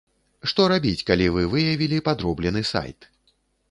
[0.51, 2.99] Што рабіць, калі вы выявілі падроблены сайт?